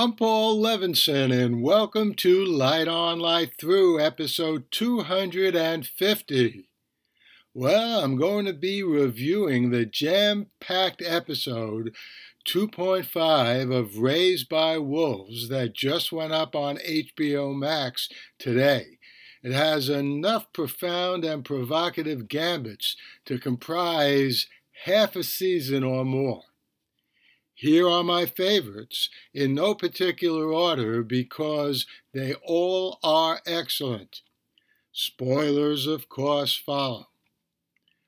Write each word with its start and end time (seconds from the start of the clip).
I'm 0.00 0.14
Paul 0.14 0.62
Levinson, 0.62 1.30
and 1.30 1.62
welcome 1.62 2.14
to 2.14 2.42
Light 2.42 2.88
On 2.88 3.18
Light 3.18 3.52
Through, 3.60 4.00
episode 4.00 4.64
250. 4.70 6.68
Well, 7.52 8.02
I'm 8.02 8.16
going 8.16 8.46
to 8.46 8.54
be 8.54 8.82
reviewing 8.82 9.68
the 9.68 9.84
jam 9.84 10.46
packed 10.58 11.02
episode 11.04 11.94
2.5 12.48 13.78
of 13.78 13.98
Raised 13.98 14.48
by 14.48 14.78
Wolves 14.78 15.50
that 15.50 15.74
just 15.74 16.12
went 16.12 16.32
up 16.32 16.56
on 16.56 16.78
HBO 16.78 17.54
Max 17.54 18.08
today. 18.38 18.96
It 19.42 19.52
has 19.52 19.90
enough 19.90 20.50
profound 20.54 21.26
and 21.26 21.44
provocative 21.44 22.26
gambits 22.26 22.96
to 23.26 23.38
comprise 23.38 24.46
half 24.86 25.14
a 25.14 25.22
season 25.22 25.84
or 25.84 26.06
more. 26.06 26.44
Here 27.60 27.86
are 27.86 28.02
my 28.02 28.24
favorites, 28.24 29.10
in 29.34 29.54
no 29.54 29.74
particular 29.74 30.50
order 30.50 31.02
because 31.02 31.86
they 32.14 32.32
all 32.42 32.98
are 33.04 33.42
excellent. 33.44 34.22
Spoilers, 34.92 35.86
of 35.86 36.08
course, 36.08 36.56
follow. 36.56 37.08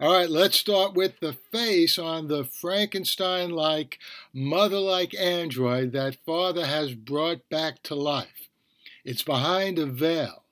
All 0.00 0.14
right, 0.14 0.30
let's 0.30 0.56
start 0.56 0.94
with 0.94 1.20
the 1.20 1.34
face 1.52 1.98
on 1.98 2.28
the 2.28 2.44
Frankenstein 2.44 3.50
like, 3.50 3.98
mother 4.32 4.78
like 4.78 5.14
android 5.14 5.92
that 5.92 6.24
father 6.24 6.64
has 6.64 6.94
brought 6.94 7.46
back 7.50 7.82
to 7.82 7.94
life. 7.94 8.48
It's 9.04 9.22
behind 9.22 9.78
a 9.78 9.84
veil. 9.84 10.44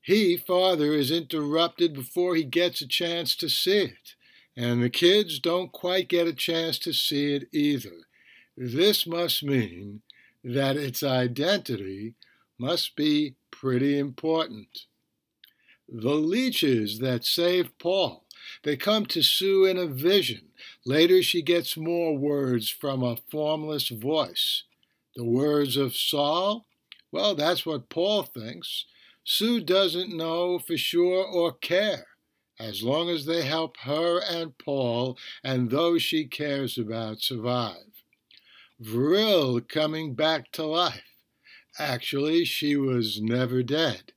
He, 0.00 0.36
father, 0.36 0.92
is 0.92 1.10
interrupted 1.10 1.92
before 1.92 2.36
he 2.36 2.44
gets 2.44 2.80
a 2.80 2.86
chance 2.86 3.34
to 3.34 3.48
see 3.48 3.78
it 3.78 4.14
and 4.56 4.82
the 4.82 4.90
kids 4.90 5.38
don't 5.38 5.70
quite 5.70 6.08
get 6.08 6.26
a 6.26 6.32
chance 6.32 6.78
to 6.78 6.92
see 6.92 7.34
it 7.34 7.48
either. 7.52 8.06
This 8.56 9.06
must 9.06 9.42
mean 9.42 10.00
that 10.42 10.76
its 10.76 11.02
identity 11.02 12.14
must 12.58 12.96
be 12.96 13.34
pretty 13.50 13.98
important. 13.98 14.86
The 15.88 16.14
leeches 16.14 17.00
that 17.00 17.24
save 17.24 17.78
Paul. 17.78 18.24
They 18.62 18.76
come 18.76 19.06
to 19.06 19.22
Sue 19.22 19.64
in 19.66 19.76
a 19.76 19.86
vision. 19.86 20.48
Later, 20.86 21.22
she 21.22 21.42
gets 21.42 21.76
more 21.76 22.16
words 22.16 22.70
from 22.70 23.02
a 23.02 23.18
formless 23.30 23.88
voice. 23.88 24.62
The 25.16 25.24
words 25.24 25.76
of 25.76 25.96
Sol? 25.96 26.66
Well, 27.12 27.34
that's 27.34 27.66
what 27.66 27.90
Paul 27.90 28.22
thinks. 28.22 28.86
Sue 29.24 29.60
doesn't 29.60 30.16
know 30.16 30.58
for 30.58 30.76
sure 30.76 31.24
or 31.24 31.52
care 31.52 32.06
as 32.58 32.82
long 32.82 33.10
as 33.10 33.26
they 33.26 33.44
help 33.44 33.76
her 33.78 34.20
and 34.20 34.56
Paul 34.58 35.18
and 35.44 35.70
those 35.70 36.02
she 36.02 36.24
cares 36.24 36.78
about 36.78 37.20
survive. 37.20 38.02
Vrille 38.80 39.60
coming 39.60 40.14
back 40.14 40.52
to 40.52 40.64
life. 40.64 41.02
Actually, 41.78 42.44
she 42.44 42.76
was 42.76 43.20
never 43.20 43.62
dead. 43.62 44.12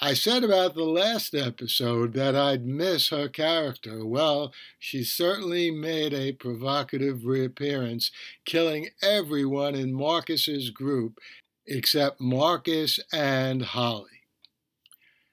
I 0.00 0.14
said 0.14 0.42
about 0.42 0.74
the 0.74 0.84
last 0.84 1.34
episode 1.34 2.14
that 2.14 2.34
I'd 2.34 2.66
miss 2.66 3.10
her 3.10 3.28
character. 3.28 4.04
Well, 4.04 4.52
she 4.78 5.04
certainly 5.04 5.70
made 5.70 6.12
a 6.12 6.32
provocative 6.32 7.24
reappearance, 7.24 8.10
killing 8.44 8.88
everyone 9.00 9.76
in 9.76 9.94
Marcus's 9.94 10.70
group 10.70 11.20
except 11.66 12.20
Marcus 12.20 12.98
and 13.12 13.62
Holly. 13.62 14.22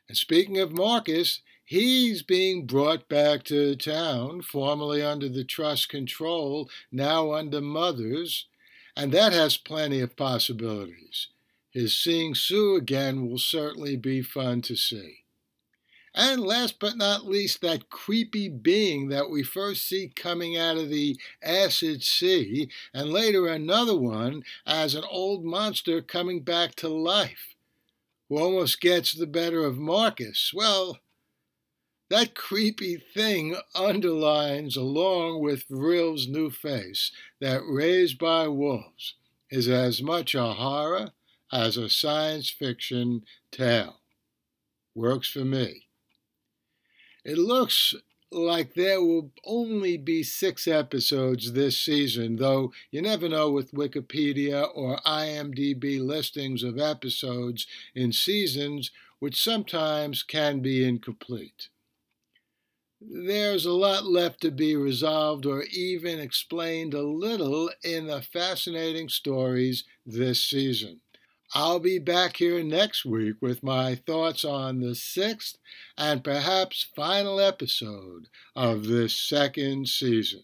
And 0.08 0.16
speaking 0.16 0.60
of 0.60 0.72
Marcus, 0.72 1.42
He's 1.72 2.22
being 2.22 2.66
brought 2.66 3.08
back 3.08 3.46
to 3.46 3.78
town, 3.78 4.42
formerly 4.42 5.02
under 5.02 5.30
the 5.30 5.46
trust 5.46 5.88
control, 5.88 6.70
now 6.92 7.32
under 7.32 7.62
Mother's, 7.62 8.48
and 8.94 9.14
that 9.14 9.32
has 9.32 9.56
plenty 9.56 10.02
of 10.02 10.18
possibilities. 10.18 11.28
His 11.70 11.98
seeing 11.98 12.36
Sue 12.36 12.76
again 12.76 13.26
will 13.26 13.38
certainly 13.38 13.96
be 13.96 14.22
fun 14.22 14.62
to 14.64 14.76
see. 14.76 15.24
And 16.14 16.42
last 16.42 16.78
but 16.78 16.98
not 16.98 17.26
least, 17.26 17.62
that 17.62 17.90
creepy 17.90 18.50
being 18.50 19.08
that 19.08 19.30
we 19.30 19.42
first 19.42 19.88
see 19.88 20.12
coming 20.14 20.58
out 20.58 20.76
of 20.76 20.90
the 20.90 21.18
acid 21.42 22.04
sea, 22.04 22.70
and 22.94 23.14
later 23.14 23.48
another 23.48 23.96
one 23.96 24.44
as 24.68 24.94
an 24.94 25.06
old 25.10 25.46
monster 25.46 26.02
coming 26.02 26.42
back 26.42 26.76
to 26.76 26.90
life, 26.90 27.56
who 28.28 28.38
almost 28.38 28.82
gets 28.82 29.14
the 29.14 29.26
better 29.26 29.64
of 29.64 29.78
Marcus. 29.78 30.52
Well, 30.54 31.00
that 32.12 32.36
creepy 32.36 32.98
thing 32.98 33.56
underlines, 33.74 34.76
along 34.76 35.42
with 35.42 35.64
Vrille's 35.70 36.28
new 36.28 36.50
face, 36.50 37.10
that 37.40 37.62
Raised 37.66 38.20
by 38.20 38.50
Wolves 38.50 39.16
is 39.50 39.70
as 39.70 40.02
much 40.02 40.36
a 40.36 40.44
horror 40.44 41.12
as 41.54 41.78
a 41.78 41.90
science 41.90 42.50
fiction 42.50 43.24
tale. 43.50 44.02
Works 44.94 45.30
for 45.30 45.46
me. 45.46 45.88
It 47.24 47.38
looks 47.38 47.96
like 48.30 48.74
there 48.74 49.00
will 49.00 49.32
only 49.46 49.96
be 49.96 50.22
six 50.22 50.68
episodes 50.68 51.54
this 51.54 51.80
season, 51.80 52.36
though 52.36 52.74
you 52.92 53.02
never 53.02 53.30
know 53.30 53.50
with 53.50 53.72
Wikipedia 53.72 54.68
or 54.76 54.98
IMDb 55.06 56.06
listings 56.06 56.62
of 56.62 56.78
episodes 56.78 57.68
in 57.96 58.12
seasons, 58.12 58.92
which 59.20 59.42
sometimes 59.42 60.24
can 60.24 60.60
be 60.60 60.84
incomplete. 60.84 61.70
There's 63.04 63.66
a 63.66 63.72
lot 63.72 64.06
left 64.06 64.42
to 64.42 64.52
be 64.52 64.76
resolved 64.76 65.48
or 65.48 65.64
even 65.64 66.20
explained 66.20 66.94
a 66.94 67.02
little 67.02 67.72
in 67.84 68.06
the 68.06 68.22
fascinating 68.22 69.10
stories 69.10 69.86
this 70.06 70.46
season. 70.46 71.02
I'll 71.52 71.80
be 71.80 71.98
back 71.98 72.38
here 72.38 72.62
next 72.62 73.04
week 73.04 73.38
with 73.42 73.64
my 73.64 73.96
thoughts 73.96 74.46
on 74.46 74.82
the 74.82 74.94
sixth 74.94 75.58
and 75.98 76.24
perhaps 76.24 76.92
final 76.96 77.40
episode 77.40 78.28
of 78.56 78.86
this 78.86 79.18
second 79.18 79.90
season. 79.90 80.44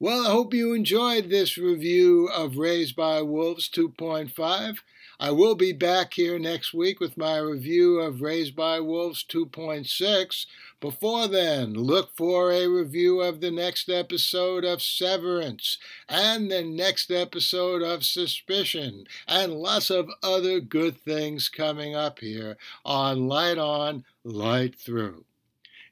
Well, 0.00 0.26
I 0.26 0.30
hope 0.30 0.54
you 0.54 0.72
enjoyed 0.72 1.28
this 1.28 1.58
review 1.58 2.28
of 2.28 2.56
Raised 2.56 2.96
by 2.96 3.20
Wolves 3.20 3.68
2.5. 3.68 4.78
I 5.18 5.30
will 5.30 5.54
be 5.54 5.72
back 5.72 6.12
here 6.14 6.38
next 6.38 6.74
week 6.74 7.00
with 7.00 7.16
my 7.16 7.38
review 7.38 8.00
of 8.00 8.20
Raised 8.20 8.54
by 8.54 8.80
Wolves 8.80 9.24
2.6. 9.24 10.46
Before 10.78 11.26
then, 11.26 11.72
look 11.72 12.14
for 12.14 12.52
a 12.52 12.66
review 12.66 13.22
of 13.22 13.40
the 13.40 13.50
next 13.50 13.88
episode 13.88 14.62
of 14.62 14.82
Severance 14.82 15.78
and 16.06 16.50
the 16.50 16.62
next 16.62 17.10
episode 17.10 17.80
of 17.80 18.04
Suspicion 18.04 19.06
and 19.26 19.54
lots 19.54 19.88
of 19.88 20.10
other 20.22 20.60
good 20.60 20.98
things 20.98 21.48
coming 21.48 21.94
up 21.94 22.18
here 22.18 22.58
on 22.84 23.26
Light 23.26 23.56
On, 23.56 24.04
Light 24.22 24.74
Through. 24.74 25.24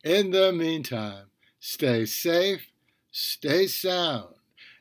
In 0.04 0.32
the 0.32 0.52
meantime, 0.52 1.28
stay 1.60 2.04
safe, 2.04 2.66
stay 3.10 3.66
sound, 3.68 4.34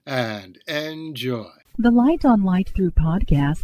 and 0.05 0.59
enjoy. 0.67 1.51
The 1.77 1.91
Light 1.91 2.25
On 2.25 2.43
Light 2.43 2.69
Through 2.75 2.91
podcast 2.91 3.63